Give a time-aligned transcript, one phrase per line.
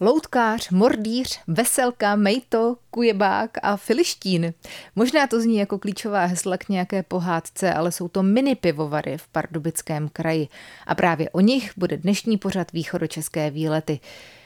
[0.00, 4.54] Loutkář, mordýř, veselka, mejto, kujebák a filištín.
[4.96, 9.28] Možná to zní jako klíčová hesla k nějaké pohádce, ale jsou to mini pivovary v
[9.28, 10.48] Pardubickém kraji.
[10.86, 14.00] A právě o nich bude dnešní pořad východočeské výlety.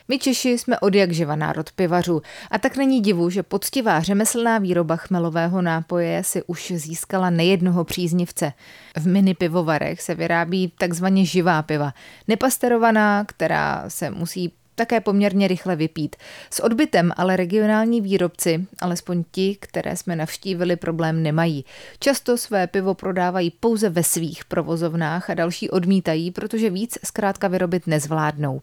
[0.09, 4.59] My Češi jsme od jak živa národ pivařů a tak není divu, že poctivá řemeslná
[4.59, 8.53] výroba chmelového nápoje si už získala nejednoho příznivce.
[8.97, 11.95] V mini pivovarech se vyrábí takzvaně živá piva,
[12.29, 16.17] nepasterovaná, která se musí také poměrně rychle vypít.
[16.51, 21.65] S odbytem ale regionální výrobci, alespoň ti, které jsme navštívili, problém nemají.
[21.99, 27.87] Často své pivo prodávají pouze ve svých provozovnách a další odmítají, protože víc zkrátka vyrobit
[27.87, 28.63] nezvládnou.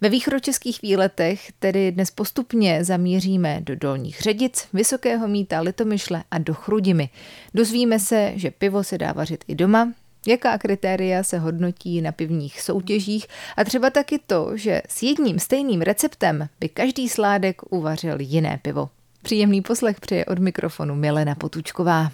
[0.00, 6.54] Ve východočeských výletech tedy dnes postupně zamíříme do Dolních Ředic, Vysokého míta, Litomyšle a do
[6.54, 7.08] Chrudimy.
[7.54, 9.92] Dozvíme se, že pivo se dá vařit i doma,
[10.26, 15.80] jaká kritéria se hodnotí na pivních soutěžích a třeba taky to, že s jedním stejným
[15.80, 18.90] receptem by každý sládek uvařil jiné pivo.
[19.22, 22.12] Příjemný poslech přeje od mikrofonu Milena Potučková.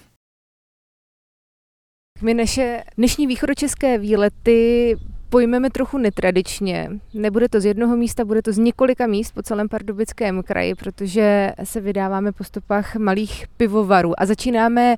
[2.22, 4.97] My naše dnešní východočeské výlety
[5.34, 6.90] pojmeme trochu netradičně.
[7.14, 11.52] Nebude to z jednoho místa, bude to z několika míst po celém Pardubickém kraji, protože
[11.64, 14.96] se vydáváme po stopách malých pivovarů a začínáme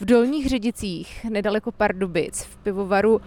[0.00, 3.20] v Dolních Ředicích, nedaleko Pardubic, v pivovaru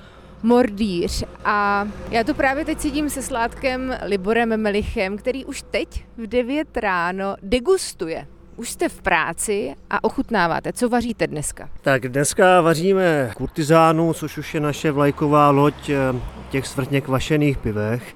[0.43, 1.23] Mordýř.
[1.45, 6.77] A já to právě teď sedím se sládkem Liborem Melichem, který už teď v 9
[6.77, 10.73] ráno degustuje už jste v práci a ochutnáváte.
[10.73, 11.69] Co vaříte dneska?
[11.81, 15.97] Tak dneska vaříme kurtizánu, což už je naše vlajková loď eh,
[16.49, 18.15] těch svrtně kvašených pivech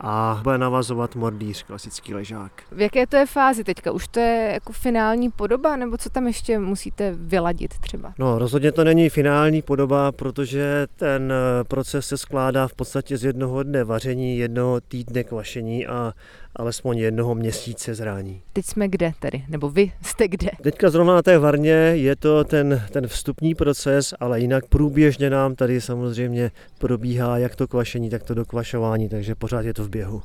[0.00, 2.52] a bude navazovat mordýř, klasický ležák.
[2.72, 3.92] V jaké to je fázi teďka?
[3.92, 8.14] Už to je jako finální podoba, nebo co tam ještě musíte vyladit třeba?
[8.18, 13.24] No, rozhodně to není finální podoba, protože ten eh, proces se skládá v podstatě z
[13.24, 16.12] jednoho dne vaření, jednoho týdne kvašení a
[16.58, 18.42] alespoň jednoho měsíce zrání.
[18.52, 19.44] Teď jsme kde tedy?
[19.48, 20.50] Nebo vy jste kde?
[20.62, 25.54] Teďka zrovna na té varně je to ten, ten vstupní proces, ale jinak průběžně nám
[25.54, 30.22] tady samozřejmě probíhá jak to kvašení, tak to dokvašování, takže pořád je to v běhu.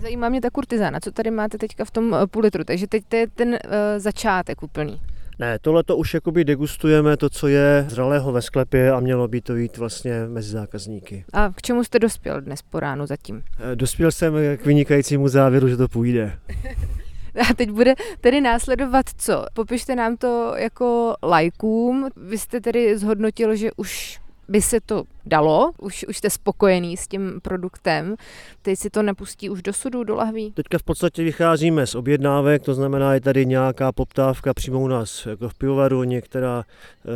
[0.00, 3.04] Zajímá mě ta kurtizána, co tady máte teďka v tom eh, půl litru, takže teď
[3.08, 3.58] to je ten uh,
[3.98, 5.00] začátek úplný.
[5.38, 9.40] Ne, tohle to už jakoby degustujeme to, co je zralého ve sklepě a mělo by
[9.40, 11.24] to jít vlastně mezi zákazníky.
[11.32, 13.42] A k čemu jste dospěl dnes po ránu zatím?
[13.72, 16.38] Eh, dospěl jsem k vynikajícímu závěru, že to půjde.
[17.50, 19.46] A teď bude tedy následovat co?
[19.54, 22.08] Popište nám to jako lajkům.
[22.16, 27.08] Vy jste tedy zhodnotil, že už by se to dalo, už, už jste spokojený s
[27.08, 28.14] tím produktem,
[28.62, 30.52] teď si to nepustí už do sudu, do lahví?
[30.52, 35.26] Teďka v podstatě vycházíme z objednávek, to znamená, je tady nějaká poptávka přímo u nás
[35.26, 36.64] jako v pivovaru, některá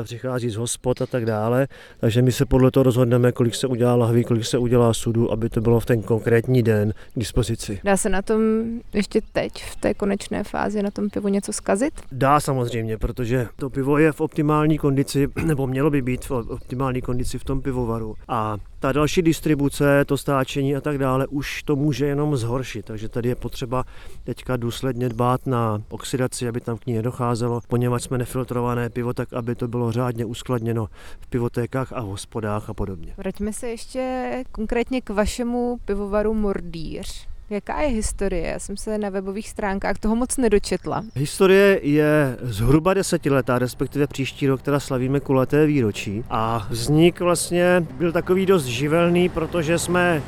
[0.01, 1.69] eh, přichází z hospod a tak dále,
[2.01, 5.49] takže my se podle toho rozhodneme, kolik se udělá lahví, kolik se udělá sudu, aby
[5.49, 7.81] to bylo v ten konkrétní den k dispozici.
[7.85, 8.41] Dá se na tom
[8.93, 11.93] ještě teď, v té konečné fázi, na tom pivu něco zkazit?
[12.13, 17.03] Dá samozřejmě, protože to pivo je v optimální kondici, nebo mělo by být v optimální
[17.03, 18.15] kondici v tom pivovaru tovaru.
[18.29, 22.85] A ta další distribuce, to stáčení a tak dále, už to může jenom zhoršit.
[22.85, 23.85] Takže tady je potřeba
[24.25, 29.33] teďka důsledně dbát na oxidaci, aby tam k ní nedocházelo, poněvadž jsme nefiltrované pivo, tak
[29.33, 30.87] aby to bylo řádně uskladněno
[31.21, 33.15] v pivotékách a v hospodách a podobně.
[33.17, 37.29] Vraťme se ještě konkrétně k vašemu pivovaru Mordýř.
[37.51, 38.47] Jaká je historie?
[38.47, 41.05] Já jsem se na webových stránkách toho moc nedočetla.
[41.15, 46.25] Historie je zhruba desetiletá, respektive příští rok teda slavíme kulaté výročí.
[46.31, 50.23] A vznik vlastně byl takový dost živelný, protože jsme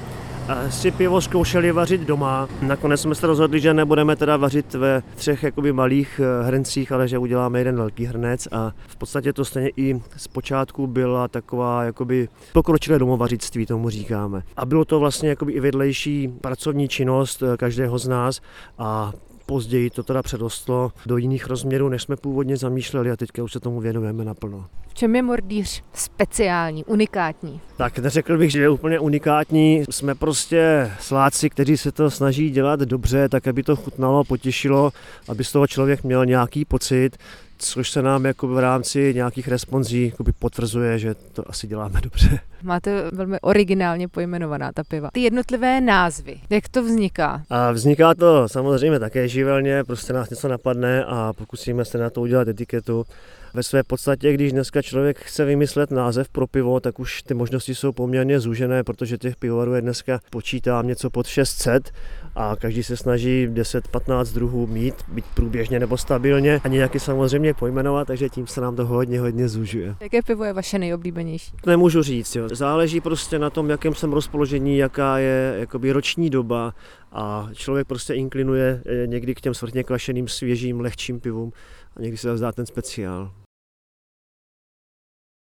[0.71, 2.49] si pivo zkoušeli vařit doma.
[2.63, 7.09] Nakonec jsme se rozhodli, že nebudeme teda vařit ve třech jakoby malých eh, hrncích, ale
[7.09, 12.29] že uděláme jeden velký hrnec a v podstatě to stejně i zpočátku byla taková jakoby
[12.53, 14.43] pokročilé domovařictví, tomu říkáme.
[14.57, 18.41] A bylo to vlastně jakoby i vedlejší pracovní činnost eh, každého z nás
[18.79, 19.13] a
[19.51, 23.61] Později to teda předostlo do jiných rozměrů, než jsme původně zamýšleli a teďka už se
[23.61, 24.67] tomu věnujeme naplno.
[24.89, 27.61] V čem je mordýř speciální, unikátní?
[27.77, 29.85] Tak neřekl bych, že je úplně unikátní.
[29.91, 34.93] Jsme prostě sláci, kteří se to snaží dělat dobře, tak aby to chutnalo, potěšilo,
[35.29, 37.17] aby z toho člověk měl nějaký pocit
[37.61, 42.39] což se nám jako v rámci nějakých responsí potvrzuje, že to asi děláme dobře.
[42.63, 45.09] Máte velmi originálně pojmenovaná ta piva.
[45.13, 47.43] Ty jednotlivé názvy, jak to vzniká?
[47.51, 52.21] A vzniká to samozřejmě také živelně, prostě nás něco napadne a pokusíme se na to
[52.21, 53.07] udělat etiketu.
[53.55, 57.75] Ve své podstatě, když dneska člověk chce vymyslet název pro pivo, tak už ty možnosti
[57.75, 61.93] jsou poměrně zúžené, protože těch pivovarů je dneska počítám něco pod 600
[62.35, 68.07] a každý se snaží 10-15 druhů mít, být průběžně nebo stabilně a nějaký samozřejmě pojmenovat,
[68.07, 69.97] takže tím se nám to hodně, hodně zužuje.
[70.01, 71.53] Jaké pivo je vaše nejoblíbenější?
[71.67, 72.49] Nemůžu říct, jo.
[72.53, 76.75] záleží prostě na tom, jakém jsem rozpoložení, jaká je jakoby roční doba
[77.13, 81.53] a člověk prostě inklinuje eh, někdy k těm svrtně kvašeným, svěžím, lehčím pivům
[81.97, 83.33] a někdy se zdá ten speciál.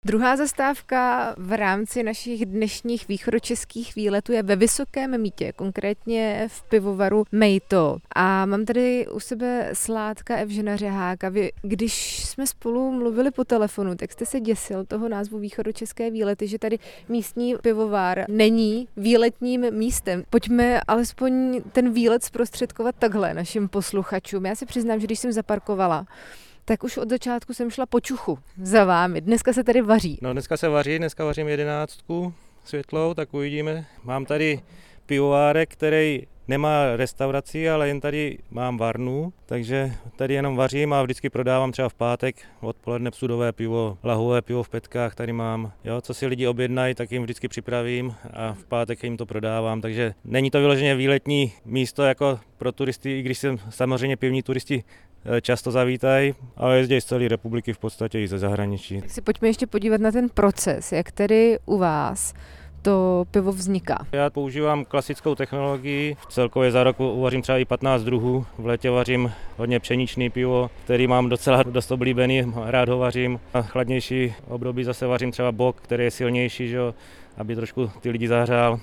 [0.06, 7.24] Druhá zastávka v rámci našich dnešních východočeských výletů je ve Vysokém mítě, konkrétně v pivovaru
[7.32, 7.98] Mejto.
[8.14, 11.28] A mám tady u sebe sládka Evžena Řeháka.
[11.28, 16.48] Vy, když jsme spolu mluvili po telefonu, tak jste se děsil toho názvu východočeské výlety,
[16.48, 16.78] že tady
[17.08, 20.24] místní pivovar není výletním místem.
[20.30, 24.46] Pojďme alespoň ten výlet zprostředkovat takhle našim posluchačům.
[24.46, 26.06] Já se přiznám, že když jsem zaparkovala,
[26.68, 29.20] tak už od začátku jsem šla po čuchu za vámi.
[29.20, 30.18] Dneska se tady vaří.
[30.22, 32.34] No dneska se vaří, dneska vařím jedenáctku
[32.64, 33.86] světlou, tak uvidíme.
[34.04, 34.60] Mám tady
[35.06, 41.30] pivovárek, který nemá restauraci, ale jen tady mám varnu, takže tady jenom vařím a vždycky
[41.30, 45.72] prodávám třeba v pátek odpoledne sudové pivo, lahové pivo v petkách tady mám.
[45.84, 49.80] Jo, co si lidi objednají, tak jim vždycky připravím a v pátek jim to prodávám,
[49.80, 54.84] takže není to vyloženě výletní místo jako pro turisty, i když jsem samozřejmě pivní turisti
[55.24, 59.00] Eh, často zavítají, ale jezdí z celé republiky v podstatě i ze zahraničí.
[59.00, 62.34] Tak si pojďme ještě podívat na ten proces, jak tedy u vás
[62.88, 64.06] to pivo vzniká?
[64.12, 66.16] Já používám klasickou technologii.
[66.28, 68.46] Celkově za rok uvařím třeba i 15 druhů.
[68.58, 73.40] V létě vařím hodně pšeničný pivo, který mám docela dost oblíbený, rád ho vařím.
[73.54, 76.78] A chladnější období zase vařím třeba bok, který je silnější, že
[77.36, 78.80] aby trošku ty lidi zahřál.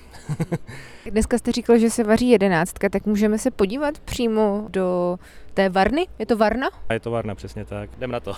[1.10, 5.18] Dneska jste říkal, že se vaří jedenáctka, tak můžeme se podívat přímo do
[5.54, 6.06] té varny?
[6.18, 6.68] Je to varna?
[6.88, 7.90] A je to varna, přesně tak.
[7.96, 8.32] Jdem na to.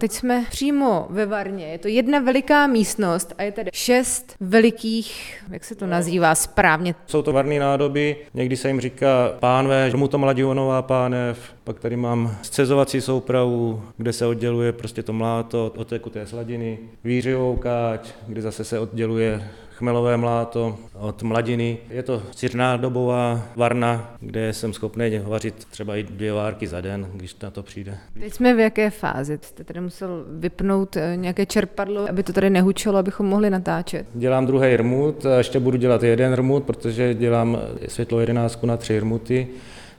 [0.00, 1.66] Teď jsme přímo ve Varně.
[1.66, 6.94] Je to jedna veliká místnost a je tady šest velikých, jak se to nazývá správně?
[7.06, 12.36] Jsou to varné nádoby, někdy se jim říká pánve, to mladionová pánev, pak tady mám
[12.42, 18.64] scezovací soupravu, kde se odděluje prostě to mláto od tekuté sladiny, vířivou káč, kde zase
[18.64, 19.50] se odděluje
[19.80, 21.78] chmelové mláto od mladiny.
[21.90, 27.36] Je to čtyřnádobová varna, kde jsem schopný vařit třeba i dvě várky za den, když
[27.42, 27.98] na to přijde.
[28.20, 29.38] Teď jsme v jaké fázi?
[29.42, 34.06] Jste tady musel vypnout eh, nějaké čerpadlo, aby to tady nehučelo, abychom mohli natáčet?
[34.14, 39.00] Dělám druhý rmut, a ještě budu dělat jeden rmut, protože dělám světlo 11 na tři
[39.00, 39.48] rmuty.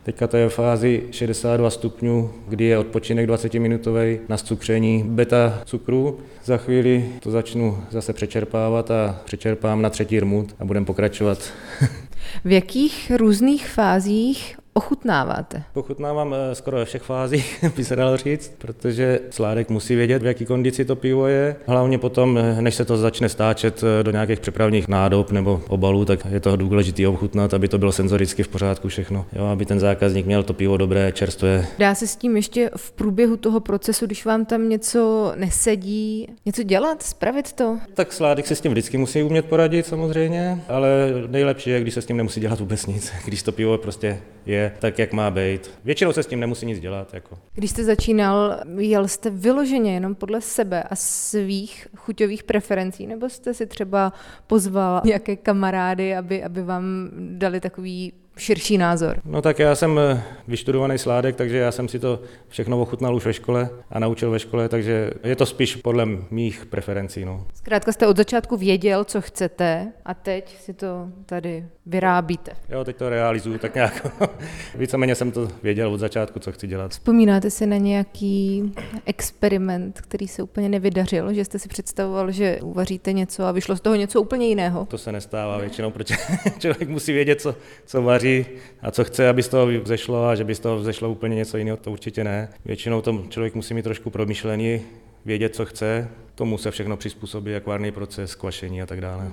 [0.04, 5.62] Teďka to je v fázi 62 stupňů, kdy je odpočinek 20 minutový na cukření beta
[5.66, 6.20] cukru.
[6.46, 11.54] Za chvíli to začnu zase přečerpávat a přečerpám na třetí rmut a budeme pokračovat.
[12.46, 15.64] v jakých různých fázích ochutnáváte?
[15.74, 20.26] Ochutnávám eh, skoro ve všech fázích, by se dalo říct, protože sládek musí vědět, v
[20.26, 21.56] jaký kondici to pivo je.
[21.66, 26.06] Hlavně potom, eh, než se to začne stáčet eh, do nějakých přepravních nádob nebo obalů,
[26.06, 29.26] tak je to důležité ochutnat, aby to bylo senzoricky v pořádku všechno.
[29.34, 31.66] Jo, aby ten zákazník měl to pivo dobré, čerstvé.
[31.80, 36.64] Dá se s tím ještě v průběhu toho procesu, když vám tam něco nesedí, něco
[36.64, 37.78] dělat, spravit to?
[37.94, 40.90] Tak sládek se s tím vždycky musí umět poradit samozřejmě, ale
[41.28, 44.61] nejlepší je, když se s tím nemusí dělat vůbec nic, když to pivo prostě je
[44.70, 45.72] tak, jak má být.
[45.84, 47.14] Většinou se s tím nemusí nic dělat.
[47.14, 47.38] Jako.
[47.54, 53.54] Když jste začínal, jel jste vyloženě jenom podle sebe a svých chuťových preferencí, nebo jste
[53.54, 54.14] si třeba
[54.48, 59.22] pozval nějaké kamarády, aby, aby vám dali takový širší názor?
[59.26, 63.26] No tak já jsem eh, vyštudovaný sládek, takže já jsem si to všechno ochutnal už
[63.26, 67.26] ve škole a naučil ve škole, takže je to spíš podle mých preferencí.
[67.26, 67.48] No.
[67.54, 72.52] Zkrátka jste od začátku věděl, co chcete a teď si to tady vyrábíte.
[72.70, 74.08] Jo, teď to realizuju tak nějak.
[74.76, 76.92] Víceméně jsem to věděl od začátku, co chci dělat.
[76.92, 78.72] Vzpomínáte si na nějaký
[79.06, 83.82] experiment, který se úplně nevydařil, že jste si představoval, že uvaříte něco a vyšlo z
[83.82, 84.86] toho něco úplně jiného?
[84.86, 86.16] To se nestává většinou, protože
[86.60, 88.46] člověk musí vědět, co, co vaří
[88.82, 91.58] a co chce, aby z toho vzešlo a že by z toho vzešlo úplně něco
[91.58, 92.50] jiného, to určitě ne.
[92.66, 94.82] Většinou to člověk musí mít trošku promyšlený,
[95.26, 99.32] vědět, co chce, tomu se všechno přizpůsobí, jak varný proces, kvašení a tak dále.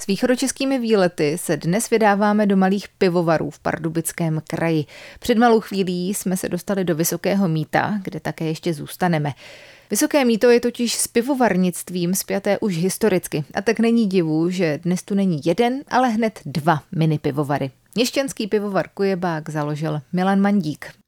[0.00, 4.84] S východočeskými výlety se dnes vydáváme do malých pivovarů v Pardubickém kraji.
[5.18, 9.32] Před malou chvílí jsme se dostali do Vysokého míta, kde také ještě zůstaneme.
[9.90, 15.02] Vysoké míto je totiž s pivovarnictvím spjaté už historicky a tak není divu, že dnes
[15.02, 17.70] tu není jeden, ale hned dva mini pivovary.
[17.94, 20.99] Měšťanský pivovar Kujebák založil Milan Mandík.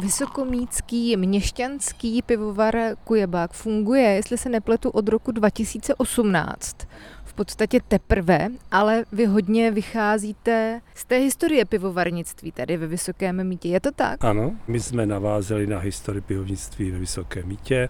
[0.00, 6.76] Vysokomícký měšťanský pivovar Kujebák funguje, jestli se nepletu, od roku 2018
[7.24, 13.68] v podstatě teprve, ale vy hodně vycházíte z té historie pivovarnictví tady ve Vysokém mítě.
[13.68, 14.24] Je to tak?
[14.24, 17.88] Ano, my jsme navázeli na historii pivovarnictví ve Vysokém mítě.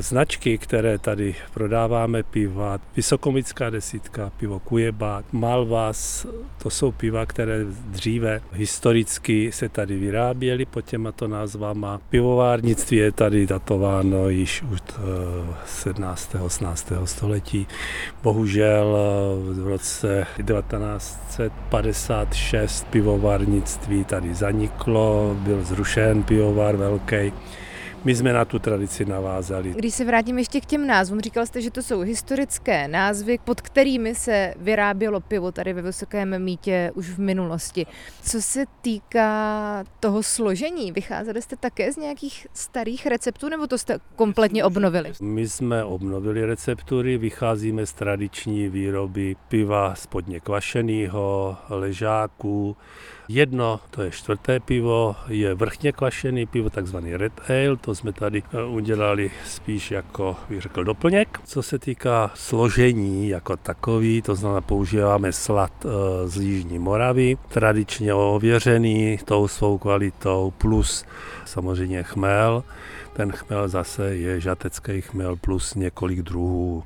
[0.00, 6.26] Značky, které tady prodáváme, piva, Vysokomická desítka, pivo Kujebák, Malvas,
[6.62, 12.00] to jsou piva, které dříve historicky se tady vyráběly pod těmato názvama.
[12.10, 15.00] Pivovárnictví je tady datováno již od
[15.66, 16.34] 17.
[16.34, 16.92] 18.
[17.04, 17.66] století.
[18.22, 18.80] Bohužel eh,
[19.52, 27.32] v roce 1956 pivovarnictví tady zaniklo, byl zrušen pivovar velký.
[28.04, 29.70] My jsme na tu tradici navázali.
[29.70, 33.60] Když se vrátím ještě k těm názvům, říkal jste, že to jsou historické názvy, pod
[33.60, 37.86] kterými se vyrábělo pivo tady ve Vysokém mítě už v minulosti.
[38.22, 43.98] Co se týká toho složení, vycházeli jste také z nějakých starých receptů, nebo to jste
[44.16, 45.12] kompletně obnovili?
[45.22, 52.76] My jsme obnovili receptury, vycházíme z tradiční výroby piva spodně kvašeného, ležáků,
[53.28, 58.42] Jedno, to je čtvrté pivo, je vrchně kvašený pivo, takzvaný Red Ale, to jsme tady
[58.52, 61.40] eh, udělali spíš jako, bych řekl, doplněk.
[61.44, 65.88] Co se týká složení jako takový, to znamená používáme slad eh,
[66.28, 71.04] z Jižní Moravy, tradičně ověřený tou svou kvalitou, plus
[71.44, 72.64] samozřejmě chmel.
[73.16, 76.84] Ten chmel zase je žatecký chmel plus několik druhů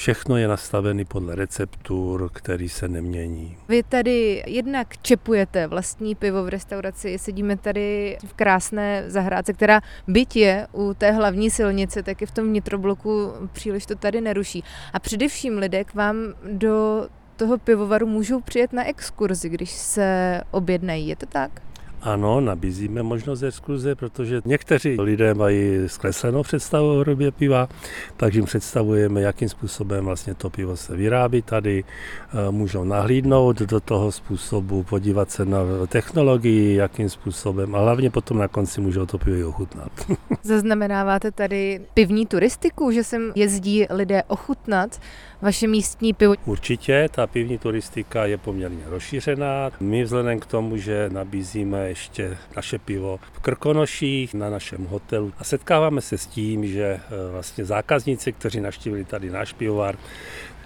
[0.00, 3.56] Všechno je nastavené podle receptur, který se nemění.
[3.68, 10.36] Vy tady jednak čepujete vlastní pivo v restauraci, sedíme tady v krásné zahrádce, která byť
[10.36, 14.64] je u té hlavní silnice, tak i v tom vnitrobloku příliš to tady neruší.
[14.92, 16.16] A především lidé k vám
[16.52, 21.08] do toho pivovaru můžou přijet na exkurzi, když se objednají.
[21.08, 21.62] Je to tak?
[22.02, 27.68] Ano, nabízíme možnost exkluze, protože někteří lidé mají zkreslenou představu o výrobě piva,
[28.16, 31.84] takže jim představujeme, jakým způsobem vlastně to pivo se vyrábí tady.
[31.84, 38.38] Eh, můžou nahlídnout do toho způsobu, podívat se na technologii, jakým způsobem a hlavně potom
[38.38, 39.92] na konci můžou to pivo ochutnat.
[40.42, 45.00] Zaznamenáváte tady pivní turistiku, že sem jezdí lidé ochutnat
[45.42, 46.34] vaše místní pivo?
[46.44, 49.70] Určitě, ta pivní turistika je poměrně rozšířená.
[49.80, 55.44] My vzhledem k tomu, že nabízíme ještě naše pivo v Krkonoších na našem hotelu a
[55.44, 57.00] setkáváme se s tím, že eh,
[57.32, 59.96] vlastně zákazníci, kteří naštívili tady náš pivovar,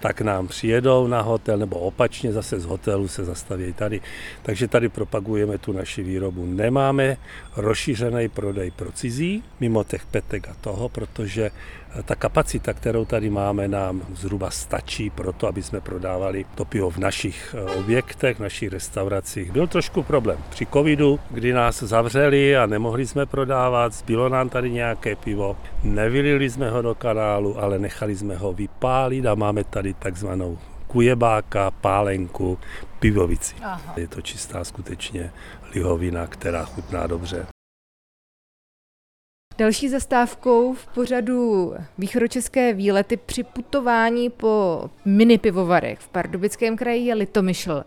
[0.05, 4.01] tak nám přijedou na hotel, nebo opačně zase z hotelu se zastaví tady.
[4.41, 6.45] Takže tady propagujeme tu naši výrobu.
[6.45, 7.17] Nemáme
[7.57, 11.51] rozšířený prodej pro cizí, mimo těch petek a toho, protože
[12.03, 16.89] ta kapacita, kterou tady máme, nám zhruba stačí pro to, aby jsme prodávali to pivo
[16.89, 19.51] v našich eh, objektech, v našich restauracích.
[19.51, 24.71] Byl trošku problém při covidu, kdy nás zavřeli a nemohli jsme prodávat, zbylo nám tady
[24.71, 29.93] nějaké pivo, nevylili jsme ho do kanálu, ale nechali jsme ho vypálit a máme tady
[29.99, 32.57] takzvanou kujebáka, pálenku,
[32.99, 33.55] pivovici.
[33.63, 33.93] Aha.
[33.97, 35.31] Je to čistá skutečně
[35.73, 37.47] lihovina, která chutná dobře.
[39.57, 47.15] Další zastávkou v pořadu východočeské výlety při putování po mini pivovarech v Pardubickém kraji je
[47.15, 47.83] Litomyšl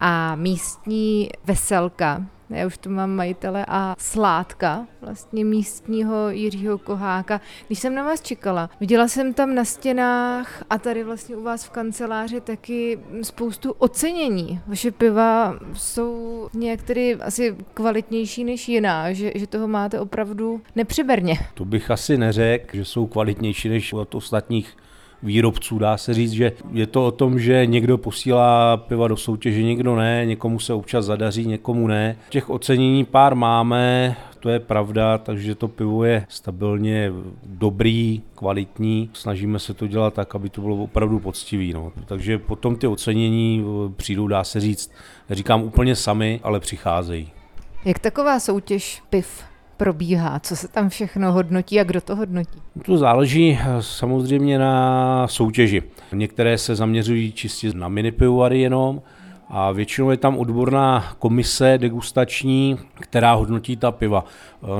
[0.00, 7.40] a místní veselka já už tu mám majitele a sládka, vlastně místního Jiřího Koháka.
[7.66, 11.64] Když jsem na vás čekala, viděla jsem tam na stěnách a tady vlastně u vás
[11.64, 14.60] v kanceláři taky spoustu ocenění.
[14.66, 21.38] Vaše piva jsou nějak tedy asi kvalitnější než jiná, že, že toho máte opravdu nepřeberně.
[21.54, 24.76] To bych asi neřekl, že jsou kvalitnější než od ostatních
[25.22, 25.78] výrobců.
[25.78, 29.96] Dá se říct, že je to o tom, že někdo posílá piva do soutěže, někdo
[29.96, 32.16] ne, někomu se občas zadaří, někomu ne.
[32.28, 37.12] Těch ocenění pár máme, to je pravda, takže to pivo je stabilně
[37.44, 39.10] dobrý, kvalitní.
[39.12, 41.72] Snažíme se to dělat tak, aby to bylo opravdu poctivý.
[41.72, 41.92] No.
[42.06, 44.92] Takže potom ty ocenění eh, přijdou, dá se říct,
[45.30, 47.30] říkám úplně sami, ale přicházejí.
[47.84, 49.49] Jak taková soutěž piv
[49.80, 50.40] probíhá?
[50.40, 52.62] Co se tam všechno hodnotí a kdo to hodnotí?
[52.84, 55.82] To záleží eh, samozřejmě na soutěži.
[56.12, 59.02] Některé se zaměřují čistě na mini pivovary jenom,
[59.50, 64.24] a většinou je tam odborná komise degustační, která hodnotí ta piva.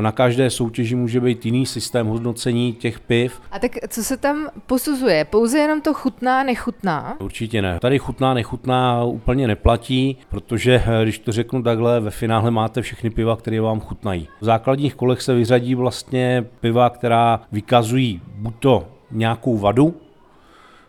[0.01, 3.41] Na každé soutěži může být jiný systém hodnocení těch piv.
[3.51, 5.25] A tak co se tam posuzuje?
[5.25, 7.17] Pouze jenom to chutná, nechutná?
[7.21, 7.79] Určitě ne.
[7.81, 13.11] Tady chutná, nechutná úplně neplatí, protože eh, když to řeknu takhle, ve finále máte všechny
[13.11, 14.29] piva, které vám chutnají.
[14.41, 19.95] V základních kolech se vyřadí vlastně piva, která vykazují buď to nějakou vadu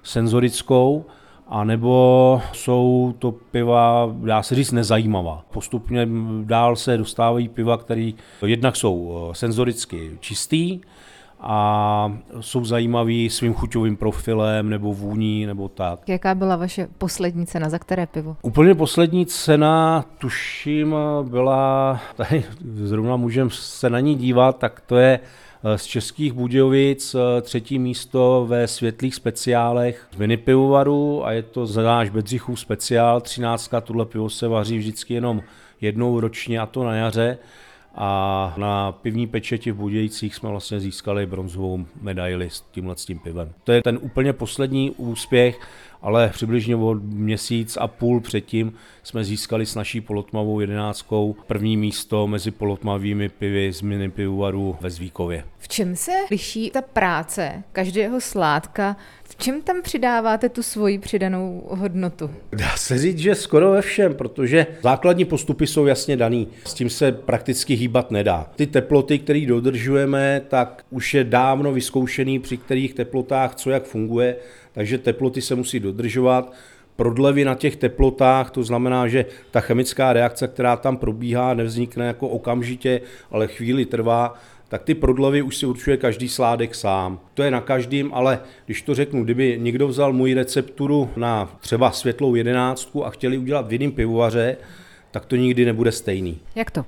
[0.03, 1.05] senzorickou,
[1.51, 5.45] a nebo jsou to piva, dá se říct, nezajímavá.
[5.53, 6.07] Postupně
[6.43, 8.11] dál se dostávají piva, které
[8.45, 10.79] jednak jsou eh, senzoricky čistý,
[11.43, 16.09] a jsou zajímaví svým chuťovým profilem nebo vůní nebo tak.
[16.09, 18.37] Jaká byla vaše poslední cena, za které pivo?
[18.41, 22.43] Úplně poslední cena, tuším, byla, tady
[22.73, 25.19] zrovna můžeme se na ní dívat, tak to je
[25.75, 31.65] z Českých Budějovic eh, třetí místo ve světlých speciálech z mini pivovaru a je to
[31.65, 33.71] za náš Bedřichův speciál, 13.
[33.83, 35.41] Tuhle pivo se vaří vždycky jenom
[35.81, 37.37] jednou ročně a to na jaře
[37.95, 43.19] a na pivní pečeti v Budějcích jsme vlastně získali bronzovou medaili s tímhle s tím
[43.19, 43.53] pivem.
[43.63, 45.59] To je ten úplně poslední úspěch,
[46.01, 52.27] ale přibližně o měsíc a půl předtím jsme získali s naší polotmavou jedenáctkou první místo
[52.27, 55.43] mezi polotmavými pivy z mini pivovaru ve Zvíkově.
[55.57, 58.95] V čem se liší ta práce každého sládka
[59.31, 62.29] v čem tam přidáváte tu svoji přidanou hodnotu?
[62.51, 66.47] Dá se říct, že skoro ve všem, protože základní postupy jsou jasně daný.
[66.65, 68.49] S tím se prakticky hýbat nedá.
[68.55, 74.35] Ty teploty, které dodržujeme, tak už je dávno vyzkoušený, při kterých teplotách co jak funguje,
[74.73, 76.53] takže teploty se musí dodržovat
[76.95, 82.27] prodlevy na těch teplotách, to znamená, že ta chemická reakce, která tam probíhá, nevznikne jako
[82.27, 83.01] okamžitě,
[83.31, 84.33] ale chvíli trvá,
[84.67, 87.19] tak ty prodlevy už si určuje každý sládek sám.
[87.33, 91.91] To je na každým, ale když to řeknu, kdyby někdo vzal můj recepturu na třeba
[91.91, 94.57] světlou jedenáctku a chtěli udělat v jiném pivovaře,
[95.11, 96.39] tak to nikdy nebude stejný.
[96.55, 96.85] Jak to?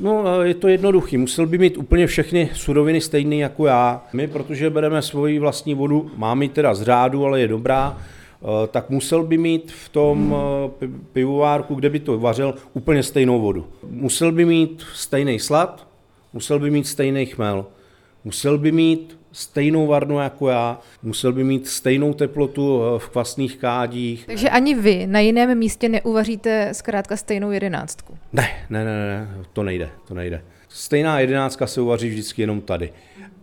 [0.00, 1.16] No, je to jednoduchý.
[1.16, 4.04] Musel by mít úplně všechny suroviny stejné jako já.
[4.12, 8.46] My, protože bereme svoji vlastní vodu, máme ji teda z řádu, ale je dobrá, eh,
[8.66, 10.36] tak musel by mít v tom
[10.82, 13.66] eh, pivovárku, kde by to vařil, úplně stejnou vodu.
[13.90, 15.86] Musel by mít stejný slad,
[16.32, 17.66] musel by mít stejný chmel,
[18.24, 23.56] musel by mít stejnou varnu jako já, musel by mít stejnou teplotu eh, v kvasných
[23.56, 24.26] kádích.
[24.26, 28.14] Takže ani vy na jiném místě neuvaříte zkrátka stejnou jedenáctku?
[28.32, 30.42] Ne, ne, ne, ne, to nejde, to nejde.
[30.68, 32.92] Stejná jedenáctka se uvaří vždycky jenom tady.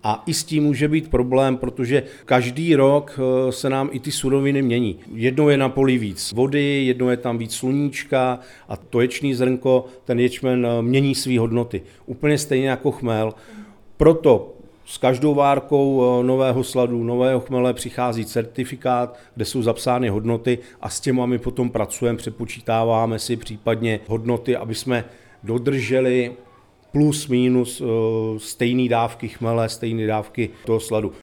[0.03, 4.11] A i s tím může být problém, protože každý rok eh, se nám i ty
[4.11, 4.99] suroviny mění.
[5.13, 9.85] Jednou je na poli víc vody, jednou je tam víc sluníčka a to ječný zrnko,
[10.05, 11.81] ten ječmen eh, mění své hodnoty.
[12.05, 13.33] Úplně stejně jako chmel.
[13.97, 14.52] Proto
[14.85, 20.89] s každou várkou eh, nového sladu, nového chmele přichází certifikát, kde jsou zapsány hodnoty a
[20.89, 25.05] s těmi my potom pracujeme, přepočítáváme si případně hodnoty, aby jsme
[25.43, 26.31] dodrželi
[26.91, 27.85] plus minus eh,
[28.39, 31.13] stejné dávky chmele, stejné dávky toho sladu.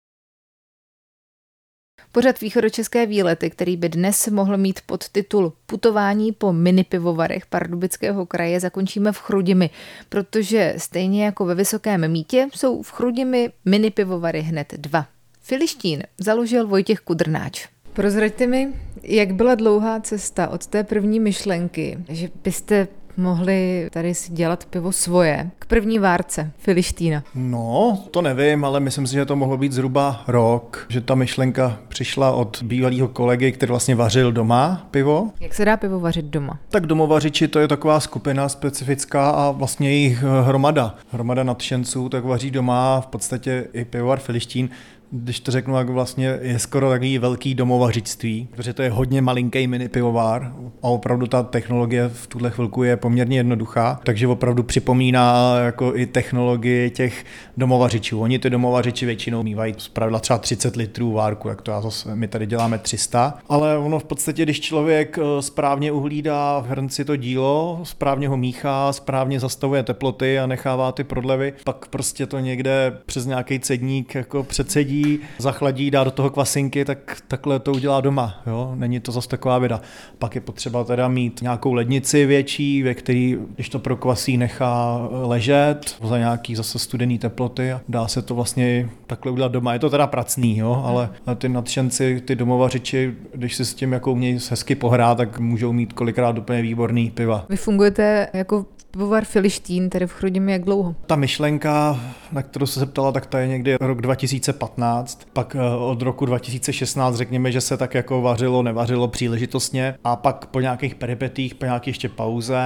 [2.13, 8.61] Pořad východočeské výlety, který by dnes mohl mít pod titul Putování po minipivovarech Pardubického kraje,
[8.61, 9.71] zakončíme v Chrudimi,
[10.09, 15.07] protože stejně jako ve Vysokém mítě jsou v Chrudimi minipivovary hned dva.
[15.41, 17.69] Filištín založil Vojtěch Kudrnáč.
[17.93, 24.33] Prozraďte mi, jak byla dlouhá cesta od té první myšlenky, že byste mohli tady si
[24.33, 27.23] dělat pivo svoje k první várce Filištína?
[27.35, 31.79] No, to nevím, ale myslím si, že to mohlo být zhruba rok, že ta myšlenka
[31.89, 35.31] přišla od bývalého kolegy, který vlastně vařil doma pivo.
[35.41, 36.59] Jak se dá pivo vařit doma?
[36.69, 40.95] Tak domovařiči to je taková skupina specifická a vlastně jejich hromada.
[41.13, 44.69] Hromada nadšenců tak vaří doma v podstatě i pivovar Filištín
[45.13, 49.67] když to řeknu, jak vlastně je skoro takový velký domovařictví, protože to je hodně malinký
[49.67, 55.59] mini pivovár a opravdu ta technologie v tuhle chvilku je poměrně jednoduchá, takže opravdu připomíná
[55.59, 57.25] jako i technologii těch
[57.57, 58.21] domovařičů.
[58.21, 62.29] Oni ty domovařiči většinou mývají zpravidla třeba 30 litrů várku, jak to já zase, my
[62.29, 67.17] tady děláme 300, ale ono v podstatě, když člověk eh, správně uhlídá v hrnci to
[67.17, 72.99] dílo, správně ho míchá, správně zastavuje teploty a nechává ty prodlevy, pak prostě to někde
[73.07, 75.00] přes nějaký cedník jako předsedí
[75.39, 78.43] zachladí, dá do toho kvasinky, tak takhle to udělá doma.
[78.47, 78.73] Jo?
[78.75, 79.81] Není to zase taková věda.
[80.19, 85.97] Pak je potřeba teda mít nějakou lednici větší, ve který, když to prokvasí, nechá ležet
[86.03, 89.73] za nějaký zase studený teploty a dá se to vlastně takhle udělat doma.
[89.73, 90.83] Je to teda pracný, jo?
[90.87, 95.73] ale ty nadšenci, ty domovařiči, když si s tím jako umějí hezky pohrát, tak můžou
[95.73, 97.47] mít kolikrát úplně výborný piva.
[97.49, 100.95] Vy fungujete jako pivovar Filištín, tedy v Chrudim, jak dlouho?
[101.07, 102.01] Ta myšlenka,
[102.33, 105.29] na kterou se zeptala, tak ta je někdy rok 2015.
[105.33, 109.95] Pak eh, od roku 2016 řekněme, že se tak jako vařilo, nevařilo příležitostně.
[110.05, 112.61] A pak po nějakých peripetích, po nějaké ještě pauze,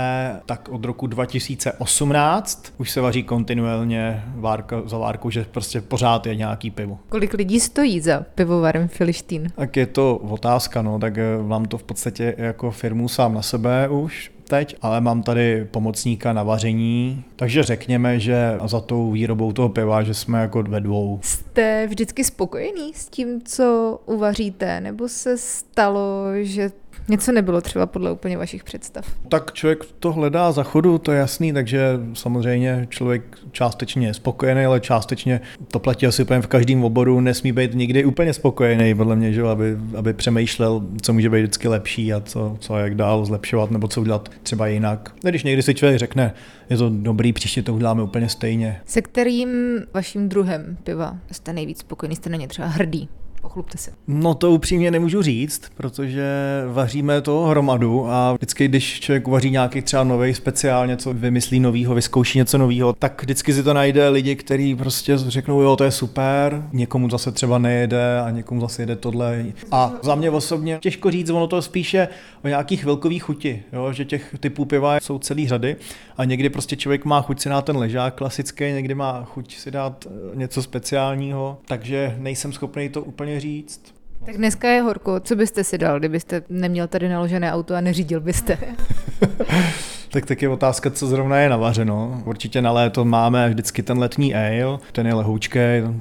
[0.47, 6.35] tak od roku 2018 už se vaří kontinuálně várka za várku, že prostě pořád je
[6.35, 6.99] nějaký pivo.
[7.09, 9.49] Kolik lidí stojí za pivovarem Filištín?
[9.57, 13.43] Tak je to otázka, no, tak eh, mám to v podstatě jako firmu sám na
[13.43, 19.52] sebe už, teď, ale mám tady pomocníka na vaření, takže řekněme, že za tou výrobou
[19.52, 21.18] toho piva, že jsme jako ve dvou.
[21.22, 26.70] Jste vždycky spokojený s tím, co uvaříte, nebo se stalo, že
[27.09, 29.07] Něco nebylo třeba podle úplně vašich představ.
[29.29, 34.64] Tak člověk to hledá za chodu, to je jasný, takže samozřejmě člověk částečně je spokojený,
[34.64, 39.17] ale částečně to platí asi úplně v každém oboru, nesmí být nikdy úplně spokojený, podle
[39.17, 43.25] mě, že, aby, aby přemýšlel, co může být vždycky lepší a co, co jak dál
[43.25, 45.14] zlepšovat nebo co udělat třeba jinak.
[45.23, 46.35] Když někdy si člověk řekne,
[46.71, 48.81] je to dobrý, příště to uděláme úplně stejně.
[48.87, 49.49] Se kterým
[49.95, 53.09] vaším druhem piva jste nejvíc spokojený, jste na ně třeba hrdý?
[53.44, 53.92] Pochlupte se.
[54.07, 56.24] No to upřímně nemůžu říct, protože
[56.72, 61.94] vaříme to hromadu a vždycky, když člověk vaří nějaký třeba nový speciál, něco vymyslí novýho,
[61.94, 65.90] vyzkouší něco novýho, tak vždycky si to najde lidi, kteří prostě řeknou, jo, to je
[65.90, 69.44] super, někomu zase třeba nejede a někomu zase jede tohle.
[69.70, 72.09] A za mě osobně těžko říct, ono to spíše
[72.44, 75.76] o nějakých chvilkových chuti, jo, že těch typů piva jsou celý řady
[76.16, 79.70] a někdy prostě člověk má chuť si dát ten ležák klasický, někdy má chuť si
[79.70, 83.94] dát eh, něco speciálního, takže nejsem schopný to úplně říct.
[84.27, 88.20] Tak dneska je horko, co byste si dal, kdybyste neměl tady naložené auto a neřídil
[88.20, 88.59] byste?
[90.14, 92.22] Tak tak je otázka, co zrovna je navařeno.
[92.24, 95.59] Určitě na léto máme vždycky ten letní ale, ten je lehoučký,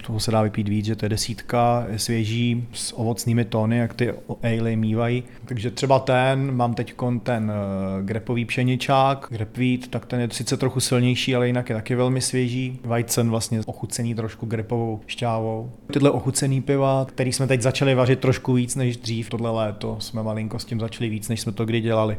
[0.07, 3.93] toho se dá vypít víc, že to je desítka, je svěží s ovocnými tóny, jak
[3.93, 5.23] ty ale mývají.
[5.45, 10.79] Takže třeba ten, mám teď ten uh, grepový pšeničák, grepvít, tak ten je sice trochu
[10.79, 12.79] silnější, ale jinak je taky velmi svěží.
[12.83, 15.71] Vajcen vlastně ochucený trošku grepovou šťávou.
[15.93, 20.23] Tyhle ochucený piva, který jsme teď začali vařit trošku víc než dřív, tohle léto jsme
[20.23, 22.17] malinko s tím začali víc, než jsme to kdy dělali.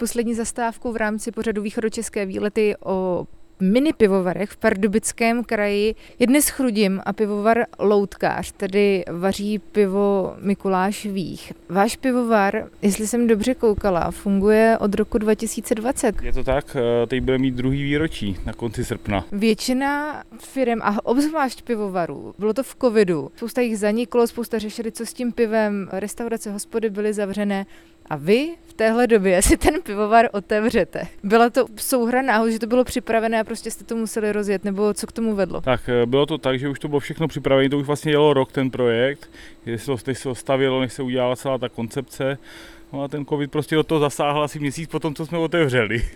[0.00, 3.26] Poslední zastávku v rámci pořadu Východočeské výlety o
[3.60, 11.06] mini pivovarech v Pardubickém kraji je dnes Chrudim a pivovar Loutkář, tedy vaří pivo Mikuláš
[11.06, 11.52] Vích.
[11.68, 16.22] Váš pivovar, jestli jsem dobře koukala, funguje od roku 2020.
[16.22, 19.24] Je to tak, eh, teď bude mít druhý výročí na konci srpna.
[19.32, 25.06] Většina firm a obzvlášť pivovarů, bylo to v covidu, spousta jich zaniklo, spousta řešili, co
[25.06, 27.66] s tím pivem, restaurace, hospody byly zavřené
[28.10, 31.02] a vy v téhle době si ten pivovar otevřete.
[31.22, 34.94] Byla to souhra náhod, že to bylo připravené a prostě jste to museli rozjet, nebo
[34.94, 35.60] co k tomu vedlo?
[35.60, 38.32] Tak eh, bylo to tak, že už to bylo všechno připravené, to už vlastně jelo
[38.32, 39.30] rok ten projekt,
[39.64, 42.38] když se to, teď se stavilo, než se udělala celá ta koncepce.
[42.92, 46.02] No a ten covid prostě do toho zasáhl asi měsíc potom, co jsme otevřeli.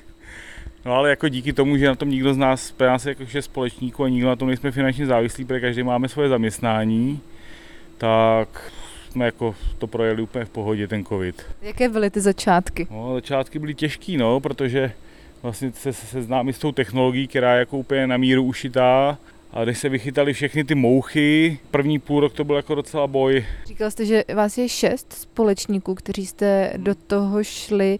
[0.84, 4.04] No ale jako díky tomu, že na tom nikdo z nás, pro nás jako společníků
[4.04, 7.20] a nikdo na tom nejsme finančně závislí, protože každý máme svoje zaměstnání,
[7.98, 8.72] tak
[9.10, 11.46] jsme jako to projeli úplně v pohodě, ten covid.
[11.62, 12.86] Jaké byly ty začátky?
[12.90, 14.92] No, začátky byly těžký, no, protože
[15.42, 19.18] vlastně se seznámí s tou technologií, která je jako úplně na míru ušitá.
[19.52, 23.46] A když se vychytali všechny ty mouchy, první půl rok to byl jako docela boj.
[23.66, 27.98] Říkal jste, že vás je šest společníků, kteří jste do toho šli.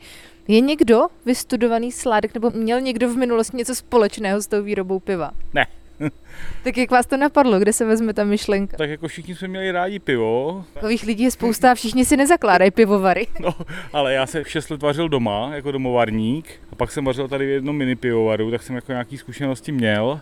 [0.48, 5.30] Je někdo vystudovaný sládek, nebo měl někdo v minulosti něco společného s tou výrobou piva?
[5.54, 5.66] Ne,
[6.64, 8.76] tak jak vás to napadlo, kde se vezme ta myšlenka?
[8.76, 10.64] Tak jako všichni jsme měli rádi pivo.
[10.74, 13.26] Takových lidí je spousta a všichni si nezakládají pivovary.
[13.40, 13.54] No,
[13.92, 16.50] ale já se 6 let vařil doma, jako domovarník.
[16.72, 20.20] A pak jsem vařil tady v jednom mini pivovaru, tak jsem jako nějaký zkušenosti měl.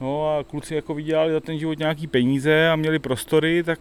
[0.00, 3.80] No a kluci jako vydělali za ten život nějaký peníze a měli prostory, tak,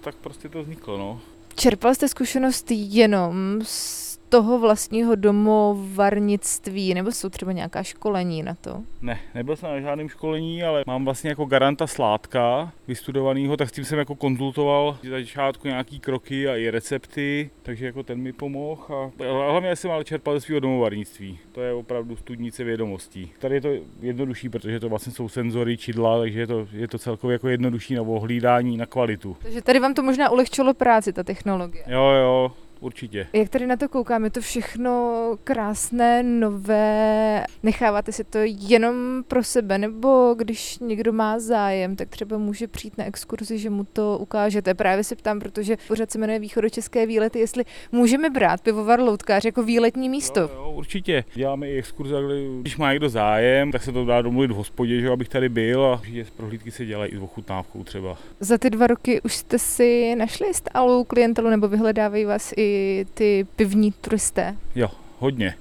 [0.00, 1.20] tak prostě to vzniklo, no.
[1.54, 8.82] Čerpal jste zkušenost jenom z toho vlastního domovarnictví, nebo jsou třeba nějaká školení na to?
[9.02, 13.72] Ne, nebyl jsem na žádném školení, ale mám vlastně jako garanta sládka vystudovaného, tak s
[13.72, 18.32] tím jsem jako konzultoval za začátku nějaký kroky a i recepty, takže jako ten mi
[18.32, 21.38] pomohl a hlavně jsem ale čerpal ze svého domovarnictví.
[21.52, 23.30] To je opravdu studnice vědomostí.
[23.38, 23.68] Tady je to
[24.00, 27.94] jednodušší, protože to vlastně jsou senzory, čidla, takže je to, je to celkově jako jednodušší
[27.94, 29.36] na ohlídání, na kvalitu.
[29.42, 31.84] Takže tady vám to možná ulehčilo práci, ta technologie.
[31.86, 33.26] Jo, jo, určitě.
[33.32, 35.12] Jak tady na to koukám, je to všechno
[35.44, 37.44] krásné, nové.
[37.62, 42.98] Necháváte si to jenom pro sebe, nebo když někdo má zájem, tak třeba může přijít
[42.98, 44.74] na exkurzi, že mu to ukážete.
[44.74, 49.62] Právě se ptám, protože pořád se jmenuje Východočeské výlety, jestli můžeme brát pivovar Loutkář jako
[49.62, 50.40] výletní místo.
[50.40, 51.24] Jo, jo, určitě.
[51.34, 52.16] Děláme i exkurze,
[52.60, 55.84] když má někdo zájem, tak se to dá domluvit v hospodě, že abych tady byl
[55.84, 58.18] a že prohlídky se dělají i s ochutnávkou třeba.
[58.40, 62.65] Za ty dva roky už jste si našli stálou klientelu nebo vyhledávají vás i
[63.14, 64.56] ty pivní turisté?
[64.74, 65.54] Jo, hodně.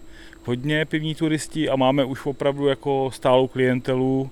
[0.45, 4.29] Hodně pivní turisti a máme už opravdu jako stálou klientelu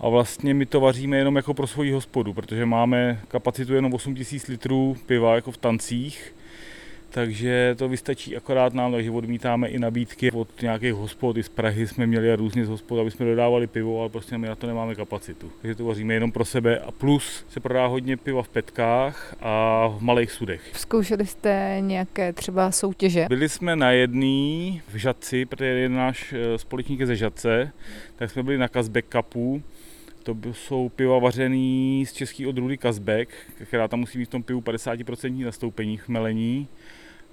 [0.00, 4.46] a vlastně my to vaříme jenom jako pro svoji hospodu, protože máme kapacitu jenom 8000
[4.46, 6.34] litrů piva jako v tancích
[7.10, 11.86] takže to vystačí akorát nám, takže odmítáme i nabídky od nějakých hospod, i z Prahy
[11.86, 14.66] jsme měli a různě z hospod, aby jsme dodávali pivo, ale prostě my na to
[14.66, 15.52] nemáme kapacitu.
[15.62, 19.86] Takže to vaříme jenom pro sebe a plus se prodá hodně piva v petkách a
[19.88, 20.60] v malých sudech.
[20.72, 23.26] Zkoušeli jste nějaké třeba soutěže?
[23.28, 27.72] Byli jsme na jedný v Žadci, protože jeden náš eh, společník je ze Žadce,
[28.16, 29.62] tak jsme byli na Kazbek Cupu
[30.26, 33.28] To jsou piva vařený z český odrůdy Kazbek,
[33.64, 36.68] která tam musí mít v tom pivu 50% nastoupení chmelení.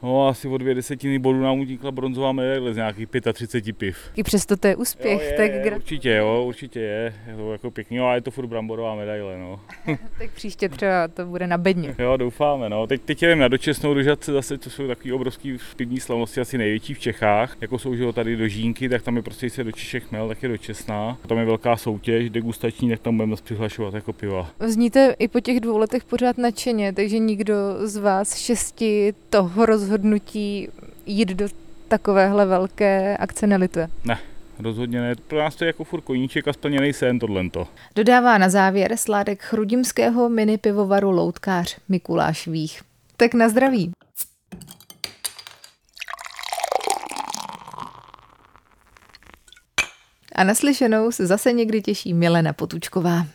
[0.04, 3.98] No asi o dvě desetiny bodů nám utíkla bronzová medaile z nějakých 35 piv.
[4.16, 5.76] I přesto to je úspěch, jo, je, tak gra...
[5.76, 7.14] Určitě jo, určitě je.
[7.28, 9.60] Je to jako pěkný, no, a je to furt bramborová medaile, no.
[10.18, 11.96] tak příště třeba to bude na bedně.
[12.00, 12.88] Jo, doufáme, no.
[12.88, 16.94] Teď, teď jdeme na dočasnou dožadce zase, to jsou takový obrovský pivní slavnosti, asi největší
[16.94, 17.58] v Čechách.
[17.62, 20.44] Jako jsou že tady do Žínky, tak tam je prostě se do Češek mel, tak
[20.44, 21.18] je dočasná.
[21.28, 24.50] Tam je velká soutěž degustační, tak tam budeme přihlašovat jako piva.
[24.60, 27.54] Zníte i po těch dvou letech pořád nadšeně, takže nikdo
[27.88, 30.70] z vás šesti toho rozhodnutí
[31.06, 31.48] jít do
[31.88, 33.90] takovéhle velké akce nelituje?
[34.06, 34.20] Ne,
[34.60, 35.16] rozhodně ne.
[35.16, 37.68] Pro nás to je jako furt koníček a splněný sen tohlento.
[37.96, 42.82] Dodává na závěr sládek chrudimského mini pivovaru Loutkář Mikuláš Vích.
[43.18, 43.92] Tak na zdraví.
[50.36, 53.26] A naslyšenou se zase někdy těší Milena Potučková.